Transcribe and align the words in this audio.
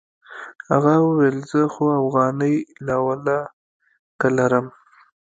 هغه 0.69 0.93
وويل 1.05 1.37
زه 1.51 1.61
خو 1.73 1.83
اوغانۍ 2.01 2.55
لا 2.85 2.95
ولله 3.05 3.39
که 4.19 4.27
لرم. 4.37 4.65